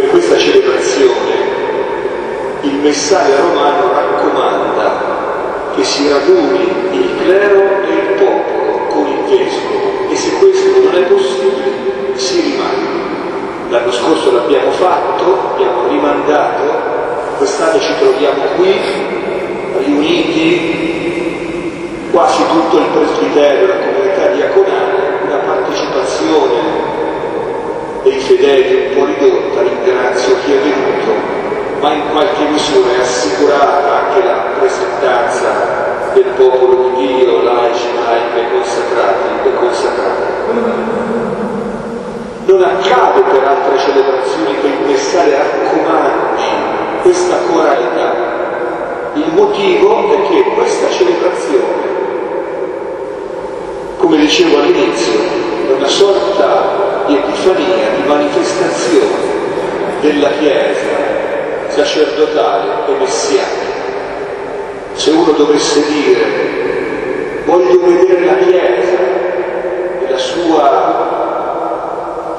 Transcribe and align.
Per 0.00 0.08
questa 0.08 0.38
celebrazione 0.38 1.34
il 2.62 2.74
messaggio 2.76 3.36
romano 3.36 3.92
raccomanda 3.92 4.92
che 5.74 5.84
si 5.84 6.08
raduni 6.08 6.72
il 6.90 7.16
clero 7.18 7.82
e 7.82 7.92
il 7.92 8.14
popolo 8.16 8.86
con 8.88 9.06
il 9.06 9.24
vescovo 9.28 10.08
e 10.10 10.16
se 10.16 10.38
questo 10.38 10.80
non 10.80 10.94
è 10.94 11.02
possibile 11.02 12.14
si 12.14 12.40
rimane. 12.40 13.68
L'anno 13.68 13.92
scorso 13.92 14.32
l'abbiamo 14.32 14.70
fatto, 14.70 15.52
abbiamo 15.52 15.88
rimandato, 15.88 16.62
quest'anno 17.36 17.78
ci 17.78 17.94
troviamo 17.98 18.42
qui, 18.56 18.80
riuniti, 19.84 20.78
quasi 22.10 22.42
tutto 22.50 22.78
il 22.78 22.86
presbiterio, 22.86 23.66
la 23.66 23.76
comunità 23.84 24.28
diaconale, 24.28 25.18
una 25.26 25.36
partecipazione 25.44 26.88
dei 28.02 28.18
fedeli 28.18 28.86
un 28.86 28.94
po' 28.94 29.04
ridotta, 29.04 29.60
ringrazio 29.62 30.36
chi 30.44 30.52
è 30.52 30.58
venuto, 30.58 31.12
ma 31.80 31.92
in 31.92 32.02
qualche 32.10 32.44
misura 32.44 32.92
è 32.96 33.00
assicurata 33.00 34.06
anche 34.06 34.24
la 34.24 34.34
rappresentanza 34.34 35.48
del 36.14 36.32
popolo 36.36 36.90
di 36.96 37.06
Dio, 37.06 37.42
laici, 37.42 37.88
laiche, 37.94 38.52
consacrati 38.52 39.48
e 39.48 39.54
consacrati. 39.54 40.28
Non 42.46 42.62
accade 42.62 43.20
per 43.20 43.44
altre 43.46 43.78
celebrazioni 43.78 44.60
che 44.60 44.66
il 44.66 44.86
messaggio 44.86 45.36
raccomandi 45.36 46.42
questa 47.02 47.36
coralità. 47.52 48.28
Il 49.14 49.30
motivo 49.34 50.10
è 50.10 50.28
che 50.28 50.42
questa 50.54 50.88
celebrazione, 50.90 51.88
come 53.98 54.16
dicevo 54.16 54.58
all'inizio, 54.58 55.20
è 55.68 55.72
una 55.72 55.88
sorta 55.88 56.80
di 57.06 57.16
epifania, 57.16 57.90
di 57.96 58.06
manifestazione 58.06 59.28
della 60.00 60.30
Chiesa 60.38 61.18
sacerdotale 61.68 62.86
e 62.88 62.98
messianica. 62.98 63.68
Se 64.94 65.10
uno 65.10 65.32
dovesse 65.32 65.84
dire 65.86 66.48
voglio 67.44 67.80
vedere 67.84 68.24
la 68.24 68.36
Chiesa 68.36 68.98
nella 70.00 70.18
sua 70.18 71.00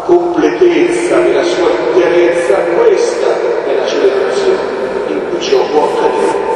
completezza, 0.06 1.18
nella 1.18 1.44
sua 1.44 1.70
interezza, 1.88 2.56
questa 2.76 3.28
è 3.66 3.76
la 3.76 3.88
celebrazione 3.88 4.60
in 5.08 5.22
cui 5.30 5.42
ciò 5.42 5.60
può 5.72 5.84
accadere. 5.86 6.50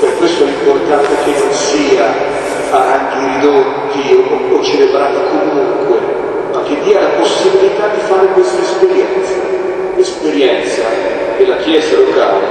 Per 0.00 0.16
questo 0.16 0.44
è 0.44 0.48
importante 0.48 1.08
che 1.24 1.38
non 1.38 1.52
sia 1.52 2.06
a 2.70 2.78
ranghi 2.78 3.34
ridotti 3.34 4.14
o, 4.14 4.56
o 4.56 4.62
celebrati 4.62 5.18
comunque, 5.28 5.98
ma 6.52 6.62
che 6.62 6.80
dia 6.82 7.00
la 7.00 7.08
possibilità 7.18 7.88
di 7.88 8.00
fare 8.06 8.26
questa 8.28 8.62
esperienza, 8.62 9.49
l'esperienza 10.40 10.82
della 11.36 11.56
Chiesa 11.56 11.96
locale 11.98 12.46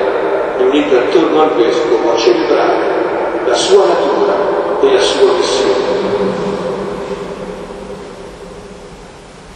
riunita 0.58 0.98
attorno 1.00 1.42
al 1.42 1.56
Vescovo 1.56 2.14
a 2.14 2.18
celebrare 2.18 2.98
la 3.46 3.56
sua 3.56 3.86
natura 3.88 4.36
e 4.82 4.94
la 4.94 5.02
sua 5.02 5.32
missione. 5.34 5.98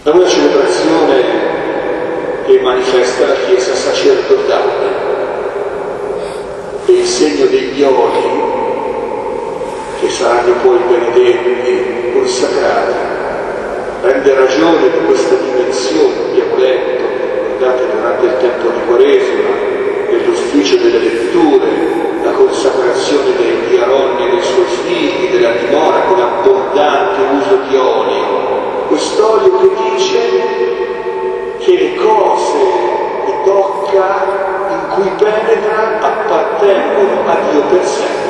È 0.03 0.09
una 0.09 0.27
celebrazione 0.27 1.23
che 2.45 2.59
manifesta 2.61 3.27
la 3.27 3.35
Chiesa 3.45 3.73
sacerdotale 3.75 5.01
e 6.85 6.91
il 6.91 7.05
segno 7.05 7.45
degli 7.45 7.83
oli 7.83 8.51
che 9.99 10.09
saranno 10.09 10.53
poi 10.61 10.77
benedetti, 10.89 12.11
consacrati, 12.11 12.93
rende 14.01 14.33
ragione 14.35 14.81
di 14.81 15.05
questa 15.05 15.35
dimensione, 15.35 16.13
abbiamo 16.29 16.57
letto, 16.57 17.02
il 18.25 18.37
tempo 18.39 18.69
di 18.69 18.79
Quaresima, 18.87 19.49
dell'ufficio 20.09 20.77
delle 20.77 20.99
letture, 20.99 21.67
la 22.23 22.31
consacrazione 22.31 23.35
degli 23.35 23.77
Aronni 23.77 24.25
e 24.25 24.29
dei 24.29 24.43
suoi 24.43 24.65
figli, 24.85 25.31
della 25.31 25.51
dimora 25.51 25.99
con 26.07 26.19
abbondante 26.19 27.21
uso 27.37 27.55
di 27.67 27.75
olio. 27.75 28.41
Quest'olio 28.87 29.57
che 29.57 29.69
dice 29.91 30.19
che 31.57 31.71
le 31.77 31.95
cose 31.95 32.57
che 33.25 33.33
tocca, 33.43 34.41
in 34.69 34.95
cui 34.95 35.09
penetra, 35.17 35.99
appartengono 35.99 37.27
a 37.27 37.35
Dio 37.51 37.61
per 37.61 37.85
sempre. 37.85 38.21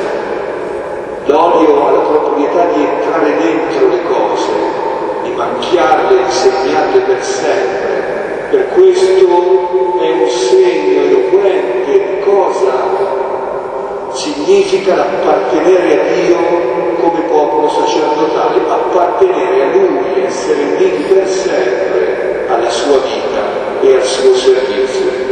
L'olio 1.26 1.86
ha 1.86 1.90
la 1.92 1.98
proprietà 1.98 2.64
di 2.74 2.84
entrare 2.84 3.36
dentro 3.36 3.88
le 3.88 4.02
cose, 4.04 4.52
di 5.22 5.30
macchiarle, 5.30 6.20
insegnarle 6.20 7.00
per 7.00 7.22
sempre. 7.22 8.02
Per 8.50 8.68
questo 8.74 9.73
significa 14.54 14.94
l'appartenere 14.94 16.00
a 16.00 16.12
Dio 16.14 16.36
come 17.00 17.20
popolo 17.22 17.68
sacerdotale, 17.68 18.60
appartenere 18.68 19.62
a 19.62 19.74
Lui, 19.74 20.24
essere 20.24 20.62
uniti 20.76 21.02
per 21.12 21.28
sempre 21.28 22.46
alla 22.48 22.70
sua 22.70 22.98
vita 22.98 23.80
e 23.80 23.94
al 23.96 24.04
suo 24.04 24.34
servizio. 24.36 25.22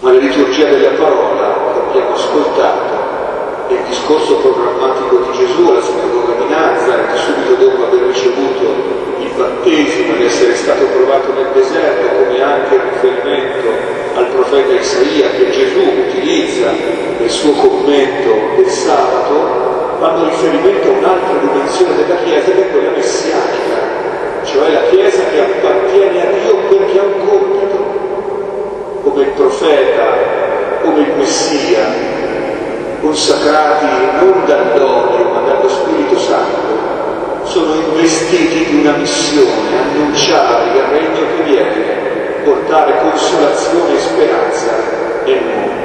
Ma 0.00 0.12
la 0.12 0.18
liturgia 0.18 0.66
della 0.66 0.98
parola 0.98 1.72
che 1.72 1.88
abbiamo 1.88 2.14
ascoltato 2.14 2.94
il 3.68 3.78
discorso 3.88 4.36
programmatico 4.36 5.16
di 5.16 5.38
Gesù 5.38 5.66
alla 5.66 5.82
sinagoga 5.82 6.34
di 6.34 6.48
Nazareth, 6.50 7.16
subito 7.16 7.54
dopo 7.54 7.86
aver 7.86 8.06
ricevuto 8.08 8.64
il 9.18 9.30
battesimo 9.34 10.14
ed 10.14 10.22
essere 10.22 10.54
stato 10.56 10.84
provato 10.84 11.32
nel 11.32 11.48
deserto, 11.54 12.22
come 12.22 12.42
anche 12.42 12.74
il 12.74 12.80
riferimento 12.82 13.96
al 14.16 14.26
profeta 14.28 14.72
Isaia 14.72 15.28
che 15.30 15.45
Utilizza 16.56 16.70
nel 17.18 17.30
suo 17.30 17.52
commento 17.52 18.56
del 18.56 18.70
sabato, 18.70 19.98
fanno 20.00 20.24
riferimento 20.24 20.88
a 20.88 20.92
un'altra 20.92 21.38
dimensione 21.38 21.96
della 21.96 22.16
Chiesa 22.24 22.50
che 22.50 22.68
è 22.68 22.70
quella 22.70 22.90
messianica, 22.96 24.44
cioè 24.44 24.70
la 24.70 24.80
Chiesa 24.88 25.22
che 25.30 25.40
appartiene 25.40 26.22
a 26.22 26.30
Dio 26.32 26.56
perché 26.68 26.98
ha 26.98 27.02
un 27.02 27.28
compito, 27.28 27.84
come 29.02 29.22
il 29.22 29.30
profeta, 29.30 30.04
come 30.82 31.00
il 31.00 31.12
Messia, 31.18 31.84
consacrati 33.00 33.86
non 34.20 34.44
dall'olio 34.46 35.28
ma 35.28 35.40
dallo 35.40 35.68
Spirito 35.68 36.18
Santo, 36.18 37.44
sono 37.44 37.74
investiti 37.74 38.64
di 38.64 38.80
una 38.80 38.96
missione, 38.96 39.78
annunciare 39.78 40.70
il 40.74 40.82
regno 40.90 41.20
che 41.36 41.42
viene, 41.44 41.84
portare 42.44 42.98
consolazione 43.00 43.94
e 43.94 44.00
speranza 44.00 44.72
nel 45.24 45.42
mondo. 45.42 45.76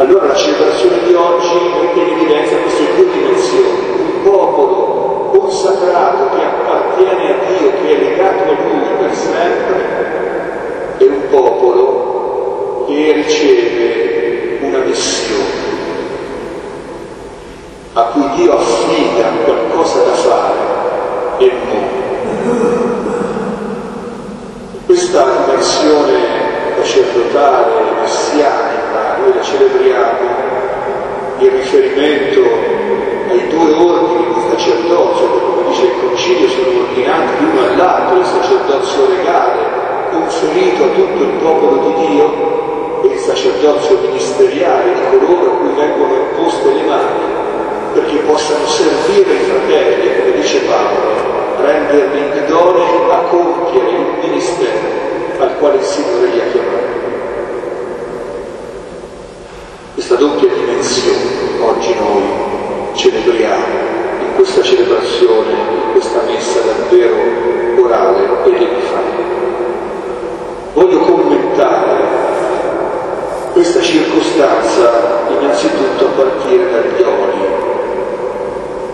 Allora 0.00 0.28
la 0.28 0.34
celebrazione 0.34 1.02
di 1.06 1.12
oggi 1.12 1.58
mette 1.78 2.00
in 2.00 2.16
evidenza 2.16 2.56
queste 2.56 2.84
due 2.96 3.12
dimensioni, 3.12 3.68
un 4.14 4.22
popolo 4.22 5.30
consacrato 5.30 6.30
che 6.34 6.42
appartiene 6.42 7.28
a 7.28 7.34
Dio, 7.46 7.70
che 7.82 7.90
è 7.90 7.98
legato 7.98 8.44
a 8.44 8.56
Lui 8.62 8.80
per 8.98 9.14
sempre, 9.14 10.96
e 10.96 11.04
un 11.04 11.28
popolo 11.28 12.86
che 12.86 13.12
riceve 13.12 14.58
una 14.62 14.78
missione 14.78 15.68
a 17.92 18.02
cui 18.04 18.30
Dio 18.36 18.56
affida 18.56 19.28
qualcosa 19.44 20.02
da 20.02 20.12
fare 20.12 20.54
nel 21.40 21.52
mondo. 21.68 22.00
Questa 24.90 25.24
dimensione 25.46 26.18
sacerdotale, 26.82 27.92
messianica, 28.00 29.18
noi 29.20 29.34
la 29.36 29.40
celebriamo 29.40 30.28
in 31.38 31.48
riferimento 31.48 32.40
ai 33.30 33.46
due 33.46 33.72
ordini 33.72 34.34
di 34.34 34.40
sacerdozio 34.50 35.30
che, 35.30 35.40
come 35.46 35.68
dice 35.68 35.84
il 35.84 35.92
Concilio, 36.00 36.48
sono 36.48 36.80
ordinati 36.80 37.38
l'uno 37.38 37.66
all'altro, 37.68 38.18
il 38.18 38.24
sacerdozio 38.24 39.06
regale 39.10 39.62
conferito 40.10 40.82
a 40.82 40.88
tutto 40.88 41.22
il 41.22 41.38
popolo 41.40 41.76
di 41.86 42.06
Dio 42.08 43.02
e 43.04 43.14
il 43.14 43.18
sacerdozio 43.20 43.96
ministeriale 44.00 44.92
di 44.92 45.18
coloro 45.18 45.52
a 45.52 45.54
cui 45.54 45.70
vengono 45.76 46.14
imposte 46.14 46.68
le 46.68 46.82
mani 46.82 47.38
perché 47.94 48.16
possano 48.26 48.66
servire 48.66 49.34
i 49.34 49.38
fratelli, 49.38 50.18
come 50.18 50.40
dice 50.40 50.58
Paolo, 50.62 51.30
renderli 51.62 52.30
idonei 52.50 53.10
a 53.10 53.18
compiere 53.30 53.90
il 53.90 54.28
ministero 54.28 54.69
al 55.60 55.66
quale 55.66 55.76
il 55.76 55.84
Signore 55.84 56.26
li 56.26 56.40
ha 56.40 56.44
chiamati. 56.50 56.98
Questa 59.92 60.14
doppia 60.14 60.48
dimensione 60.48 61.18
oggi 61.60 61.94
noi 61.98 62.22
celebriamo 62.94 63.66
in 64.20 64.34
questa 64.36 64.62
celebrazione, 64.62 65.52
in 65.52 65.92
questa 65.92 66.22
messa 66.26 66.60
davvero 66.60 67.14
orale 67.76 68.24
ed 68.46 68.54
epifania. 68.54 69.28
Voglio 70.72 70.98
commentare 71.00 71.98
questa 73.52 73.82
circostanza 73.82 75.24
innanzitutto 75.28 76.06
a 76.06 76.22
partire 76.22 76.70
dagli 76.70 77.02
oli. 77.02 77.48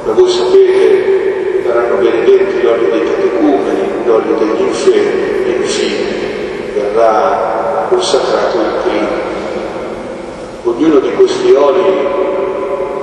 Ma 0.05 0.13
voi 0.13 0.31
sapete 0.31 1.65
saranno 1.65 1.97
benedetti 1.97 2.63
l'olio 2.63 2.91
dei 2.91 3.05
catecumeni, 3.05 4.05
l'olio 4.05 4.35
degli 4.37 4.61
infermi, 4.61 5.27
consacrato 7.97 8.59
il 8.59 8.73
primo. 8.83 9.09
Ognuno 10.65 10.99
di 10.99 11.15
questi 11.15 11.51
oli 11.53 12.07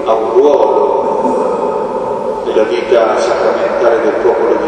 ha 0.05 0.13
un 0.13 0.33
ruolo 0.33 2.43
nella 2.45 2.61
vita 2.63 3.19
sacramentale 3.19 4.01
del 4.01 4.13
popolo 4.21 4.55
di 4.55 4.67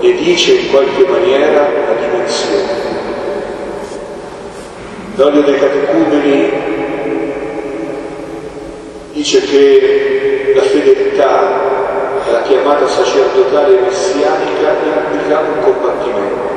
Dio 0.00 0.08
e 0.08 0.14
dice 0.16 0.54
in 0.54 0.70
qualche 0.70 1.04
maniera 1.06 1.68
la 1.68 1.92
dimensione. 2.00 2.86
L'olio 5.16 5.42
dei 5.42 5.58
catecumeni 5.58 6.50
dice 9.12 9.42
che 9.42 10.52
la 10.54 10.62
fedeltà 10.62 11.66
alla 12.26 12.40
chiamata 12.42 12.86
sacerdotale 12.86 13.80
messianica 13.80 14.76
implica 14.82 15.40
un 15.40 15.60
combattimento 15.60 16.47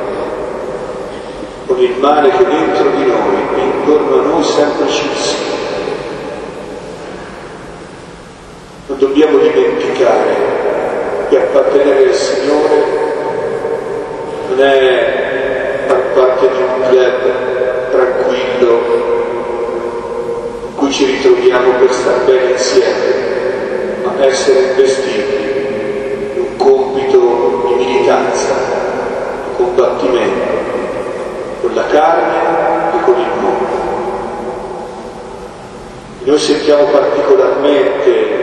il 1.83 1.97
male 1.97 2.29
che 2.29 2.45
dentro 2.45 2.89
di 2.91 3.05
noi 3.05 3.37
e 3.55 3.59
intorno 3.59 4.19
a 4.19 4.25
noi 4.25 4.43
sempre 4.43 4.87
ci 4.87 5.07
insieme. 5.07 5.49
Non 8.87 8.97
dobbiamo 8.99 9.37
dimenticare 9.37 10.35
che 11.29 11.37
appartenere 11.37 12.09
al 12.09 12.13
Signore 12.13 12.99
non 14.49 14.59
è 14.59 15.83
far 15.87 16.01
parte 16.13 16.49
di 16.49 16.61
un 16.61 16.87
club 16.89 17.89
tranquillo 17.89 18.79
in 20.67 20.75
cui 20.75 20.91
ci 20.91 21.05
ritroviamo 21.05 21.71
per 21.79 21.91
star 21.93 22.23
bene 22.25 22.51
insieme, 22.51 23.99
ma 24.03 24.25
essere 24.25 24.59
investiti 24.71 26.33
in 26.35 26.41
un 26.41 26.55
compito 26.57 27.65
di 27.67 27.73
militanza, 27.85 28.53
di 29.45 29.55
combattimento 29.55 30.51
con 31.61 31.73
la 31.75 31.85
carne 31.85 32.97
e 32.97 33.03
con 33.03 33.19
il 33.19 33.29
mondo. 33.39 33.79
Noi 36.23 36.39
sentiamo 36.39 36.85
particolarmente 36.85 38.39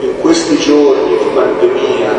in 0.00 0.18
questi 0.20 0.56
giorni 0.56 1.18
di 1.18 1.30
pandemia 1.34 2.10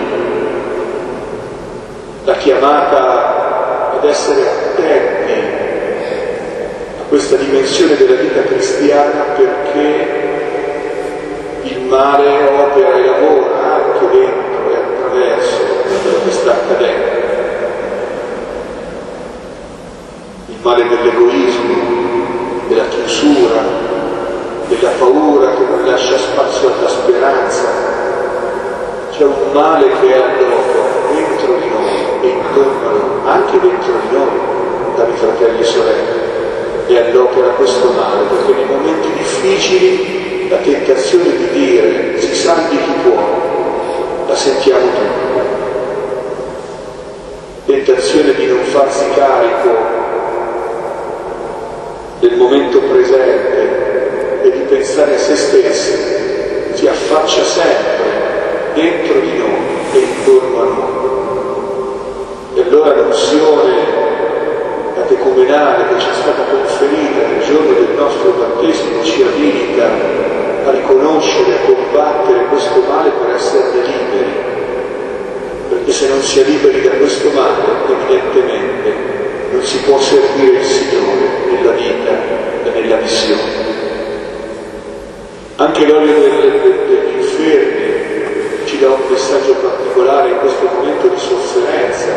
la 2.26 2.34
chiamata 2.36 3.98
ad 3.98 4.04
essere 4.06 4.48
attenti 4.48 5.34
a 7.00 7.04
questa 7.08 7.36
dimensione 7.38 7.96
della 7.98 8.22
vita 8.22 8.42
cristiana 8.44 9.24
perché 9.36 10.18
il 11.64 11.82
male 11.82 12.44
opera 12.46 12.94
e 12.94 13.06
lavora 13.06 13.74
anche 13.76 14.10
dentro 14.12 14.70
e 14.70 14.76
attraverso 14.76 15.58
quello 16.04 16.24
che 16.26 16.32
sta 16.32 16.52
accadendo. 16.52 17.19
Il 20.70 20.76
male 20.76 20.88
dell'egoismo, 20.88 21.74
della 22.68 22.88
chiusura, 22.90 23.60
della 24.68 24.90
paura 25.00 25.56
che 25.56 25.64
non 25.64 25.84
lascia 25.84 26.16
spazio 26.16 26.72
alla 26.72 26.90
speranza. 26.90 27.64
C'è 29.10 29.24
un 29.24 29.52
male 29.52 29.88
che 30.00 30.14
è 30.14 30.22
all'opera 30.22 30.86
dentro 31.12 31.56
di 31.56 31.70
noi 31.70 32.22
e 32.22 32.28
intorno 32.28 33.26
anche 33.26 33.60
dentro 33.60 33.94
di 33.94 34.16
noi, 34.16 34.40
cari 34.96 35.12
fratelli 35.16 35.60
e 35.60 35.64
sorelle. 35.64 36.86
E 36.86 36.98
all'opera 37.00 37.48
questo 37.48 37.88
male, 37.88 38.26
perché 38.30 38.54
nei 38.54 38.66
momenti 38.66 39.12
difficili 39.18 40.50
la 40.50 40.58
tentazione 40.58 41.36
di 41.36 41.50
dire 41.50 42.22
si 42.22 42.36
salvi 42.36 42.78
chi 42.78 43.10
può, 43.10 43.18
la 44.28 44.36
sentiamo 44.36 44.86
tutti. 44.86 45.38
Tentazione 47.66 48.36
di 48.36 48.46
non 48.46 48.64
farsi 48.66 49.10
carico 49.16 49.99
del 52.20 52.36
momento 52.36 52.80
presente 52.82 54.42
e 54.44 54.52
di 54.52 54.60
pensare 54.68 55.16
a 55.16 55.18
se 55.18 55.36
stessi 55.36 55.98
si 56.74 56.88
affaccia 56.88 57.44
sempre 57.44 58.74
dentro 58.74 59.20
di 59.20 59.38
noi 59.38 59.94
e 59.94 59.98
intorno 60.00 60.62
a 60.62 60.66
noi. 60.66 60.98
E 62.56 62.62
allora 62.62 62.96
l'unzione 62.96 64.08
catecumenale 64.96 65.88
che 65.88 66.00
ci 66.00 66.10
è 66.10 66.14
stata 66.14 66.44
conferita 66.44 67.28
nel 67.28 67.44
giorno 67.46 67.74
del 67.74 67.96
nostro 67.96 68.32
battesimo 68.32 69.04
ci 69.04 69.24
abilita 69.24 69.86
a 70.66 70.72
riconoscere, 70.72 71.54
a 71.54 71.66
combattere 71.66 72.46
questo 72.46 72.84
male 72.88 73.10
per 73.12 73.36
esserne 73.36 73.82
liberi. 73.82 74.48
Perché 75.70 75.92
se 75.92 76.08
non 76.10 76.22
si 76.22 76.40
è 76.40 76.44
liberi 76.44 76.82
da 76.82 76.92
questo 76.92 77.30
male, 77.30 77.64
evidentemente 77.88 79.18
non 79.52 79.64
si 79.64 79.78
può 79.80 80.00
servire 80.00 80.60
il 80.60 80.66
Signore 80.66 81.28
nella 81.52 81.72
vita 81.72 82.12
e 82.64 82.70
nella 82.82 82.98
missione. 82.98 83.68
Anche 85.56 85.86
l'olio 85.86 86.20
degli 86.20 87.18
infermi 87.18 87.80
ci 88.66 88.80
dà 88.80 88.90
un 88.90 89.02
messaggio 89.10 89.54
particolare 89.56 90.30
in 90.30 90.38
questo 90.38 90.70
momento 90.74 91.08
di 91.08 91.20
sofferenza, 91.20 92.08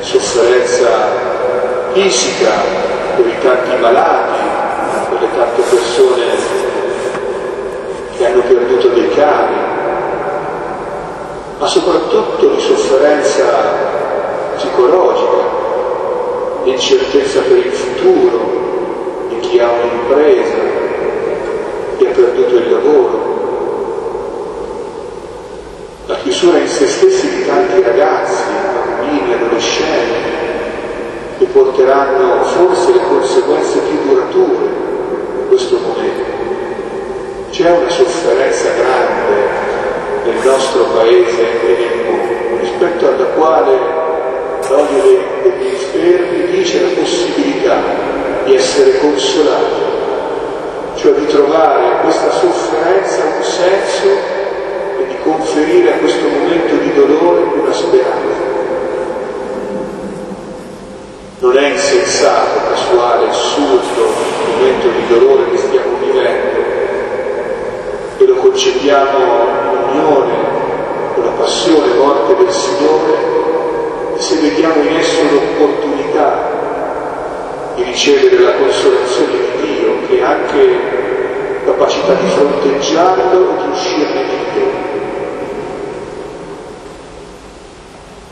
sofferenza 0.00 1.32
fisica 2.04 2.50
per 3.16 3.26
i 3.26 3.34
tanti 3.40 3.80
malati, 3.80 4.38
per 5.08 5.20
le 5.20 5.28
tante 5.34 5.62
persone 5.62 6.26
che 8.16 8.26
hanno 8.26 8.42
perduto 8.42 8.88
dei 8.88 9.08
cari, 9.10 9.54
ma 11.58 11.66
soprattutto 11.66 12.46
di 12.46 12.60
sofferenza 12.60 13.44
psicologica, 14.56 15.42
l'incertezza 16.64 17.40
per 17.40 17.56
il 17.56 17.72
futuro 17.72 19.26
di 19.28 19.40
chi 19.40 19.58
ha 19.60 19.70
un'impresa, 19.70 20.56
chi 21.96 22.06
ha 22.06 22.10
perduto 22.10 22.54
il 22.56 22.70
lavoro, 22.70 23.32
la 26.06 26.16
chiusura 26.16 26.58
in 26.58 26.68
se 26.68 26.86
stessi 26.86 27.28
di 27.30 27.46
tanti 27.46 27.80
ragazzi, 27.80 27.93
porteranno 31.54 32.42
forse 32.42 32.92
le 32.92 33.00
conseguenze 33.08 33.78
più 33.78 34.08
durature 34.08 34.66
in 35.38 35.46
questo 35.46 35.78
momento. 35.78 36.24
C'è 37.50 37.70
una 37.70 37.88
sofferenza 37.88 38.70
grande 38.70 39.62
nel 40.24 40.44
nostro 40.44 40.82
paese 40.86 41.42
e 41.62 41.76
nel 41.78 42.04
mondo, 42.06 42.60
rispetto 42.60 43.06
alla 43.06 43.24
quale 43.36 43.70
l'olio 44.68 45.22
degli 45.44 45.66
infermi 45.66 46.50
dice 46.50 46.82
la 46.82 47.00
possibilità 47.00 47.76
di 48.44 48.56
essere 48.56 48.98
consolati, 48.98 49.82
cioè 50.96 51.12
di 51.12 51.26
trovare 51.26 51.86
a 51.86 51.96
questa 52.02 52.30
sofferenza 52.32 53.22
un 53.22 53.42
senso 53.44 54.08
e 54.98 55.06
di 55.06 55.16
conferire 55.22 55.92
a 55.92 55.98
questo 55.98 56.26
momento 56.26 56.74
di 56.74 56.92
dolore 56.94 57.42
una 57.42 57.72
speranza. 57.72 58.53
Non 61.44 61.58
è 61.58 61.72
insensato, 61.72 62.58
casuale, 62.70 63.28
assurdo 63.28 64.02
il 64.02 64.56
momento 64.56 64.88
di 64.88 65.06
dolore 65.08 65.50
che 65.50 65.58
stiamo 65.58 65.98
vivendo 65.98 66.58
e 68.16 68.24
lo 68.24 68.34
concepiamo 68.36 69.18
in 69.18 69.78
unione 69.90 70.32
con 71.14 71.22
la 71.22 71.32
passione 71.32 71.92
e 71.92 71.96
morte 71.96 72.34
del 72.36 72.50
Signore 72.50 74.16
se 74.20 74.36
vediamo 74.36 74.82
in 74.84 74.96
esso 74.96 75.20
l'opportunità 75.30 76.50
di 77.74 77.82
ricevere 77.82 78.38
la 78.38 78.54
consolazione 78.54 79.32
di 79.32 79.66
Dio 79.66 79.96
che 80.08 80.22
ha 80.22 80.30
anche 80.30 80.78
capacità 81.66 82.14
di 82.14 82.26
fronteggiarlo 82.26 83.50
e 83.50 83.62
di 83.62 83.68
uscirne 83.70 84.22
migliore. 84.22 84.92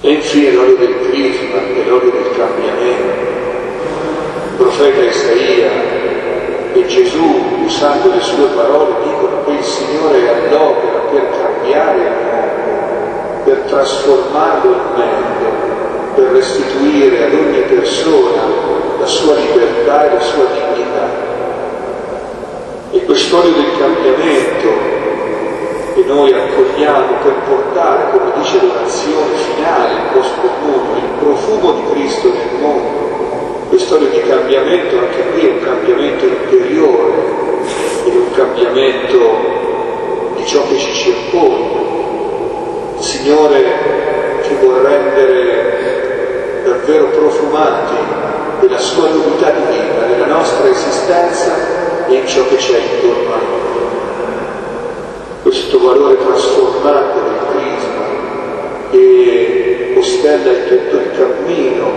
E 0.00 0.12
infine 0.12 0.50
l'olio 0.52 0.76
del 0.76 0.91
crisma 1.12 1.60
e 1.60 1.84
l'olio 1.86 2.10
del 2.10 2.30
cambiamento. 2.34 3.30
Il 4.48 4.56
profeta 4.56 5.02
Isaia 5.02 5.70
e 6.72 6.86
Gesù, 6.86 7.64
usando 7.66 8.10
le 8.14 8.20
sue 8.22 8.46
parole, 8.56 8.94
dicono 9.04 9.44
che 9.44 9.50
il 9.52 9.62
Signore 9.62 10.24
è 10.24 10.28
all'opera 10.28 11.00
per 11.10 11.28
cambiare 11.38 11.98
il 11.98 12.12
mondo, 12.24 13.44
per 13.44 13.56
trasformarlo 13.68 14.72
in 14.72 14.80
meglio, 14.96 15.50
per 16.14 16.24
restituire 16.32 17.26
ad 17.26 17.34
ogni 17.34 17.60
persona 17.60 18.42
la 18.98 19.06
sua 19.06 19.34
libertà 19.34 20.06
e 20.06 20.14
la 20.14 20.20
sua 20.20 20.44
dignità. 20.44 21.30
E 22.90 23.04
quest'olio 23.04 23.52
del 23.52 23.78
cambiamento 23.78 24.71
che 26.02 26.08
noi 26.08 26.32
accogliamo 26.32 27.14
per 27.22 27.34
portare, 27.48 28.10
come 28.10 28.32
dice 28.38 28.60
l'orazione 28.60 29.34
finale, 29.36 29.92
il 29.92 30.00
post 30.12 30.34
comune, 30.40 30.98
il 30.98 31.10
profumo 31.18 31.72
di 31.72 31.84
Cristo 31.92 32.28
nel 32.28 32.60
mondo. 32.60 33.10
Quest'olio 33.68 34.08
di 34.08 34.20
cambiamento 34.22 34.98
anche 34.98 35.22
qui 35.32 35.46
è 35.46 35.50
un 35.50 35.60
cambiamento 35.62 36.26
interiore, 36.26 37.12
è 38.04 38.08
un 38.08 38.30
cambiamento 38.34 39.18
di 40.36 40.46
ciò 40.46 40.66
che 40.68 40.76
ci 40.76 40.92
circonda. 40.92 41.80
Signore 42.98 43.64
ci 44.42 44.54
vuol 44.60 44.80
rendere 44.80 46.62
davvero 46.64 47.06
profumati 47.06 47.94
del 48.60 48.78
esistenza 50.70 52.06
e 52.08 52.14
in 52.14 52.26
ciò 52.26 52.46
che 52.48 52.56
c'è 52.56 52.78
intorno 52.78 53.34
a 53.34 53.38
noi. 53.38 53.61
Questo 55.52 55.78
valore 55.80 56.16
trasformante 56.16 57.20
del 57.20 57.38
crisma 57.52 58.04
che 58.90 59.94
ostella 59.98 60.50
il 60.50 60.66
tutto 60.66 60.96
il 60.96 61.10
cammino 61.10 61.90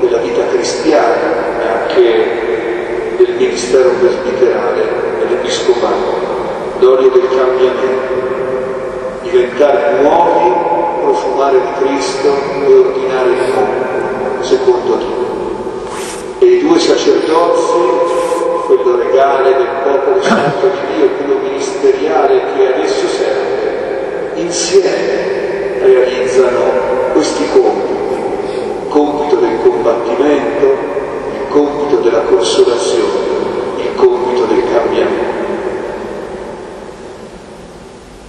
della 0.00 0.16
vita 0.16 0.44
cristiana 0.48 1.60
e 1.62 1.68
anche 1.68 3.14
del 3.18 3.34
ministero 3.36 3.90
presbiterale 4.00 4.82
dell'episcopato, 5.20 6.12
l'olio 6.80 7.08
del 7.10 7.28
cambiamento, 7.36 9.22
diventare 9.22 10.02
nuovi, 10.02 10.52
profumare 11.02 11.60
di 11.60 11.86
Cristo 11.86 12.28
e 12.66 12.74
ordinare 12.74 13.28
il 13.30 13.54
mondo, 13.54 14.42
secondo 14.42 14.94
Dio. 14.96 16.40
E 16.40 16.46
i 16.46 16.60
due 16.66 16.80
sacerdozi, 16.80 18.47
quello 18.68 18.96
regale 18.98 19.56
del 19.56 19.68
popolo 19.82 20.22
santo 20.22 20.66
di 20.66 20.94
Dio 20.94 21.08
quello 21.16 21.38
ministeriale 21.38 22.42
che 22.54 22.74
adesso 22.74 23.06
serve, 23.08 24.32
insieme 24.34 25.28
realizzano 25.80 26.60
questi 27.14 27.48
compiti, 27.50 27.92
il 27.92 28.88
compito 28.90 29.36
del 29.36 29.58
combattimento, 29.62 30.66
il 30.66 31.48
compito 31.48 31.96
della 32.02 32.20
consolazione, 32.20 33.78
il 33.78 33.94
compito 33.94 34.44
del 34.44 34.62
cambiamento. 34.70 35.36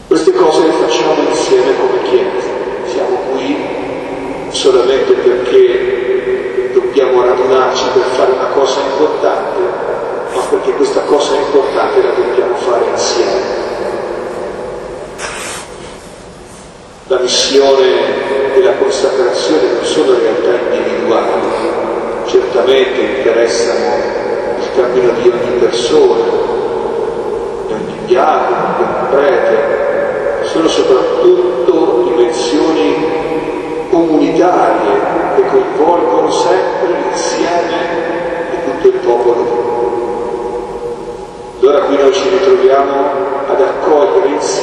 Queste 0.08 0.34
cose 0.34 0.66
le 0.66 0.72
facciamo 0.72 1.16
insieme 1.30 1.74
come 1.78 2.02
Chiesa. 2.04 2.48
Siamo 2.86 3.18
qui 3.34 3.58
solamente 4.52 5.14
perché 5.14 6.72
dobbiamo 6.74 7.22
radunarci 7.22 7.84
per 7.94 8.04
fare 8.16 8.32
una 8.32 8.48
cosa 8.48 8.80
importante, 8.80 9.60
ma 10.34 10.42
perché 10.50 10.72
questa 10.74 11.02
cosa 11.02 11.36
importante 11.36 12.02
la 12.02 12.12
dobbiamo 12.12 12.56
fare 12.56 12.86
insieme. 12.92 13.58
E 17.62 18.62
la 18.64 18.72
consacrazione 18.80 19.74
non 19.74 19.84
sono 19.84 20.18
realtà 20.18 20.74
individuali, 20.74 21.28
certamente 22.26 23.02
interessano 23.02 23.96
il 24.60 24.66
cammino 24.78 25.12
di 25.22 25.28
ogni 25.28 25.60
persona, 25.60 26.24
di 27.68 27.74
ogni 27.74 27.98
diacono, 28.06 28.76
di 28.78 28.84
ogni 28.84 29.08
prete, 29.12 30.46
sono 30.46 30.70
soprattutto 30.70 32.04
dimensioni 32.08 32.96
comunitarie 33.90 34.92
che 35.36 35.44
coinvolgono 35.48 36.32
sempre 36.32 36.88
l'insieme 37.04 37.76
di 38.52 38.72
tutto 38.72 38.88
il 38.88 39.00
popolo. 39.06 39.68
Allora 41.60 41.82
qui 41.82 41.98
noi 41.98 42.14
ci 42.14 42.30
ritroviamo 42.30 42.94
ad 43.50 43.60
accogliere 43.60 44.30
insieme 44.30 44.59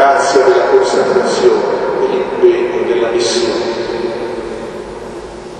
grazia 0.00 0.40
della 0.44 0.64
consacrazione 0.64 1.60
e 2.40 2.84
della 2.86 3.08
missione. 3.08 3.68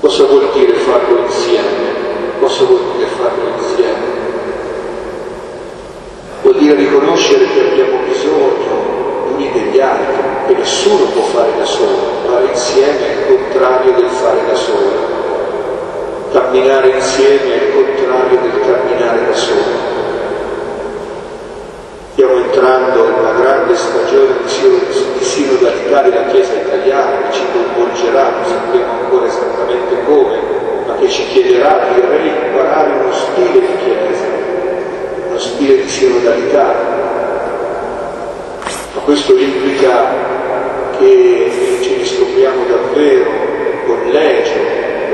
Cosa 0.00 0.24
vuol 0.24 0.48
dire 0.54 0.72
farlo 0.78 1.18
insieme? 1.26 2.38
Cosa 2.40 2.64
vuol 2.64 2.80
dire 2.96 3.08
farlo 3.18 3.48
insieme? 3.58 4.18
vuol 6.42 6.56
dire 6.56 6.74
riconoscere 6.74 7.44
che 7.52 7.60
abbiamo 7.60 7.98
bisogno 8.08 9.36
gli 9.36 9.46
degli 9.52 9.78
altri, 9.78 10.16
che 10.46 10.54
nessuno 10.54 11.04
può 11.12 11.22
fare 11.34 11.50
da 11.58 11.66
solo, 11.66 11.98
fare 12.26 12.46
insieme 12.46 12.98
è 12.98 13.10
il 13.12 13.36
contrario 13.36 13.92
del 13.92 14.08
fare 14.08 14.46
da 14.46 14.54
solo, 14.54 14.90
camminare 16.32 16.88
insieme 16.88 17.60
è 17.60 17.66
il 17.66 17.74
contrario 17.74 18.38
del 18.40 18.60
camminare 18.66 19.26
da 19.26 19.34
solo. 19.34 19.88
Stiamo 22.14 22.36
entrando 22.36 23.04
in 23.04 23.12
una 23.14 23.32
grande 23.70 23.76
stagione 23.76 24.34
di 25.18 25.24
sinodalità 25.24 26.02
della 26.02 26.26
Chiesa 26.26 26.54
italiana 26.54 27.28
che 27.28 27.32
ci 27.32 27.42
coinvolgerà, 27.52 28.30
non 28.30 28.44
sappiamo 28.44 28.92
ancora 29.00 29.26
esattamente 29.26 30.04
come, 30.04 30.38
ma 30.86 30.94
che 30.96 31.08
ci 31.08 31.26
chiederà 31.28 31.86
di 31.94 32.00
reimparare 32.00 32.90
uno 32.90 33.12
stile 33.12 33.60
di 33.60 33.76
Chiesa 33.84 34.38
stile 35.36 35.76
di 35.76 35.88
sinodalità, 35.88 36.74
ma 38.92 39.00
questo 39.04 39.38
implica 39.38 40.04
che 40.98 41.78
ci 41.80 41.94
riscopriamo 41.94 42.66
davvero 42.66 43.30
collegio, 43.86 44.52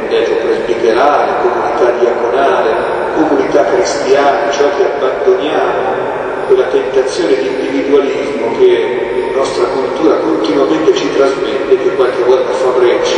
collegio 0.00 0.34
presbiterale, 0.34 1.32
comunità 1.42 1.90
diaconale, 2.00 2.70
comunità 3.14 3.64
cristiana, 3.66 4.50
ciò 4.50 4.64
che 4.76 4.84
abbandoniamo, 4.84 6.16
quella 6.48 6.66
tentazione 6.66 7.36
di 7.36 7.46
individualismo 7.46 8.25
che 8.66 9.30
la 9.32 9.38
nostra 9.38 9.64
cultura 9.66 10.16
continuamente 10.16 10.94
ci 10.94 11.14
trasmette, 11.14 11.76
che 11.76 11.94
qualche 11.94 12.22
volta 12.24 12.52
fa 12.52 12.70
breccia 12.78 13.16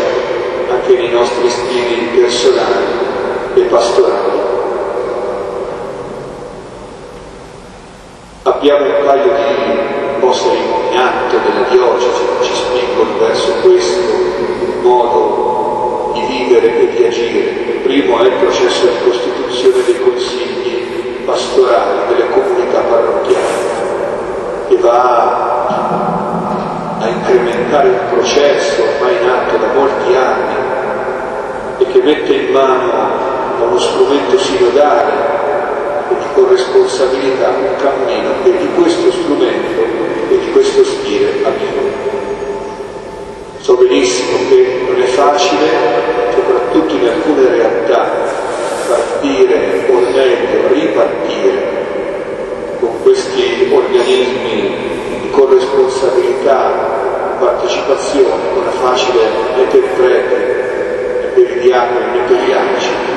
anche 0.70 0.94
nei 0.94 1.10
nostri 1.10 1.48
stili 1.48 2.18
personali 2.18 2.84
e 3.54 3.60
pastorali. 3.62 4.36
Abbiamo 8.42 8.84
un 8.84 9.04
paio 9.04 9.32
di 9.32 10.20
posteri 10.20 10.58
in 10.90 10.98
atto 10.98 11.36
della 11.38 11.68
diocesi 11.68 12.22
che 12.38 12.44
ci 12.44 12.54
spingono 12.54 13.18
verso 13.18 13.52
questo 13.62 14.00
modo 14.82 16.12
di 16.14 16.20
vivere 16.26 16.78
e 16.78 16.96
di 16.96 17.04
agire. 17.04 17.50
Il 17.72 17.80
primo 17.82 18.18
è 18.20 18.26
il 18.26 18.32
processo 18.32 18.86
di 18.86 18.96
costituzione 19.04 19.84
dei 19.84 20.00
consigli 20.00 20.68
pastorali 21.24 22.08
delle 22.08 22.30
comunità 22.30 22.80
parrocchiali, 22.80 23.46
che 24.68 24.76
va 24.76 25.36
a 26.98 27.08
incrementare 27.68 27.88
un 27.88 28.08
processo 28.08 28.82
ormai 28.82 29.22
in 29.22 29.28
atto 29.28 29.56
da 29.58 29.66
molti 29.74 30.14
anni 30.14 30.54
e 31.78 31.86
che 31.86 32.00
mette 32.00 32.32
in 32.32 32.50
mano 32.50 32.92
a 32.92 33.62
uno 33.62 33.78
strumento 33.78 34.38
sinodale 34.38 35.36
con 36.34 36.48
responsabilità 36.48 37.48
un 37.48 37.76
cammino 37.76 38.30
e 38.44 38.56
di 38.58 38.68
questo 38.74 39.10
strumento 39.10 39.82
e 40.30 40.38
di 40.38 40.50
questo 40.52 40.82
stile 40.84 41.44
abbiamo. 41.44 42.06
So 43.58 43.74
benissimo 43.76 44.38
che 44.48 44.84
non 44.88 45.02
è 45.02 45.06
facile, 45.06 45.66
soprattutto 46.32 46.94
in 46.94 47.06
alcune 47.06 47.48
realtà, 47.50 48.10
partire 48.88 49.84
o 49.90 49.98
meglio 49.98 50.68
ripartire 50.72 51.76
con 52.80 53.02
questi 53.02 53.68
organismi 53.70 54.76
di 55.22 55.30
corresponsabilità, 55.30 57.17
partecipazione, 57.38 58.52
non 58.54 58.66
è 58.66 58.76
facile 58.82 59.20
né 59.56 59.62
per 59.70 59.82
i 59.82 59.88
preti, 59.96 60.34
né 60.34 61.26
per 61.34 61.56
i 61.56 61.60
diaconi, 61.60 62.10
né 62.12 62.20
per 62.26 62.36
gli 62.36 62.52
amici 62.52 63.08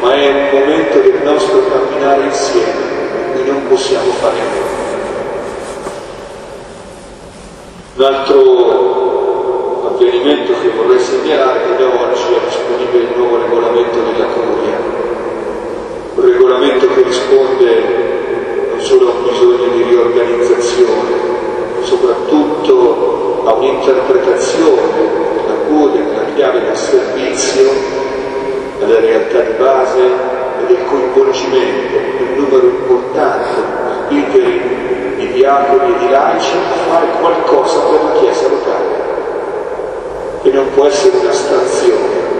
ma 0.00 0.12
è 0.14 0.28
un 0.28 0.48
momento 0.60 0.98
del 1.00 1.20
nostro 1.22 1.62
camminare 1.68 2.22
insieme, 2.24 2.70
in 2.70 3.32
cui 3.32 3.46
non 3.46 3.66
possiamo 3.68 4.10
fare 4.12 4.38
a 4.38 4.44
meno. 4.52 4.74
Un 7.96 8.04
altro 8.04 9.88
avvenimento 9.88 10.52
che 10.60 10.68
vorrei 10.68 11.00
segnalare 11.00 11.64
è 11.64 11.66
che 11.66 11.76
da 11.82 11.88
oggi 11.88 12.34
è 12.34 12.40
disponibile 12.46 13.04
il 13.04 13.16
nuovo 13.16 13.38
regolamento 13.38 13.98
della 13.98 14.26
Curia, 14.26 14.78
un 16.14 16.24
regolamento 16.24 16.86
che 16.88 17.02
risponde 17.02 18.04
non 18.70 18.80
solo 18.80 19.08
a 19.08 19.12
un 19.12 19.24
bisogno 19.24 19.72
di 19.72 19.82
riorganizzazione, 19.82 21.35
soprattutto 21.86 23.42
a 23.46 23.52
un'interpretazione 23.54 24.82
della 25.36 25.54
Curia 25.68 26.00
nella 26.02 26.34
chiave 26.34 26.60
del 26.60 26.76
servizio 26.76 27.70
della 28.78 28.98
realtà 28.98 29.40
di 29.40 29.52
base 29.56 30.00
e 30.02 30.66
del 30.66 30.84
coinvolgimento 30.88 31.96
di 32.18 32.22
un 32.22 32.44
numero 32.44 32.66
importante 32.66 33.84
di 34.08 34.24
sbirri, 34.28 35.14
di 35.16 35.32
diaconi 35.32 35.94
e 35.94 35.98
di 35.98 36.10
laici 36.10 36.50
a 36.56 36.90
fare 36.92 37.06
qualcosa 37.20 37.78
per 37.80 38.02
la 38.02 38.20
Chiesa 38.20 38.48
locale, 38.48 38.94
che 40.42 40.50
non 40.50 40.66
può 40.74 40.86
essere 40.86 41.16
un'astrazione 41.18 42.34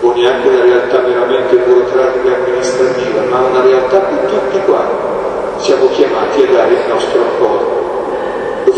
o 0.00 0.12
neanche 0.14 0.48
una 0.48 0.62
realtà 0.62 1.00
meramente 1.00 1.56
burocratica 1.56 2.28
e 2.28 2.34
amministrativa, 2.34 3.20
ma 3.28 3.38
una 3.50 3.62
realtà 3.62 4.00
che 4.06 4.26
tutti 4.26 4.60
quanti 4.64 5.16
siamo 5.58 5.88
chiamati 5.88 6.42
a 6.42 6.52
dare 6.52 6.72
il 6.72 6.88
nostro 6.88 7.20
apporto. 7.20 7.65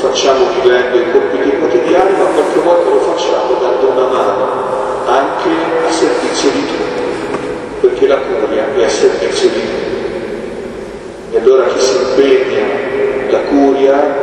Facciamo 0.00 0.47
vivendo 0.62 0.97
i 0.97 1.11
compiti 1.11 1.57
quotidiani, 1.59 2.12
ma 2.19 2.25
qualche 2.26 2.61
volta 2.61 2.88
lo 2.88 3.00
facciamo 3.00 3.55
dando 3.61 3.88
una 3.90 4.07
mano 4.07 4.47
anche 5.07 5.49
a 5.88 5.90
servizio 5.90 6.50
di 6.50 6.67
tutti, 6.67 7.02
perché 7.81 8.07
la 8.07 8.19
curia 8.19 8.64
è 8.76 8.85
a 8.85 8.88
servizio 8.88 9.49
di 9.49 9.61
tutti. 9.61 11.33
E 11.33 11.38
allora 11.38 11.67
chi 11.67 11.81
si 11.81 11.97
impegna 11.97 12.67
la 13.31 13.40
curia, 13.40 14.17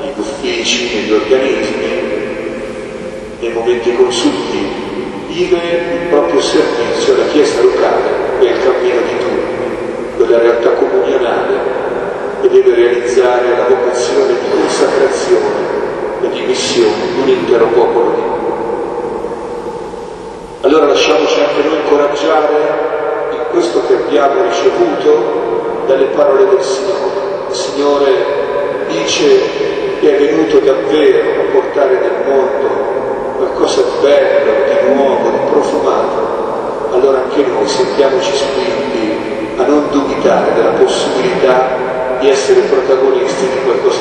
gli 0.00 0.18
uffici, 0.18 0.94
negli 0.94 1.12
organismi, 1.12 2.02
nei 3.38 3.52
momenti 3.52 3.94
consultivi, 3.94 5.24
vive 5.28 5.58
il 5.58 6.08
proprio 6.08 6.40
servizio 6.40 7.14
alla 7.14 7.26
Chiesa 7.26 7.60
locale 7.60 8.38
e 8.40 8.44
il 8.46 8.62
cammino 8.62 9.00
di 9.02 9.18
tutti, 9.18 10.16
quella 10.16 10.38
realtà 10.38 10.70
e 10.70 10.81
deve 12.52 12.74
realizzare 12.74 13.48
la 13.56 13.64
vocazione 13.66 14.34
di 14.34 14.50
consacrazione 14.50 15.80
e 16.20 16.28
di 16.28 16.40
missione 16.42 16.92
di 17.14 17.20
un 17.22 17.28
intero 17.28 17.66
popolo 17.68 18.10
di 18.10 18.20
Dio. 18.20 18.30
Allora 20.60 20.86
lasciamoci 20.86 21.40
anche 21.40 21.66
noi 21.66 21.76
incoraggiare 21.76 23.30
in 23.32 23.38
questo 23.50 23.80
che 23.86 23.94
abbiamo 23.94 24.42
ricevuto 24.42 25.84
dalle 25.86 26.04
parole 26.14 26.46
del 26.50 26.62
Signore. 26.62 27.20
Il 27.48 27.54
Signore 27.54 28.10
dice 28.88 29.40
che 30.00 30.14
è 30.14 30.18
venuto 30.20 30.58
davvero 30.58 31.40
a 31.40 31.52
portare 31.52 31.98
nel 32.00 32.22
mondo 32.26 32.68
qualcosa 33.38 33.80
di 33.80 33.90
bello, 34.02 34.52
di 34.68 34.94
nuovo, 34.94 35.30
di 35.30 35.38
profumato. 35.50 36.90
Allora 36.92 37.22
anche 37.22 37.46
noi 37.46 37.66
sentiamoci 37.66 38.36
spinti 38.36 39.56
a 39.56 39.64
non 39.64 39.88
dubitare 39.90 40.52
della 40.54 40.72
possibilità 40.72 41.82
essere 42.42 42.62
protagonisti 42.62 43.46
di 43.46 43.62
qualcosa 43.62 43.91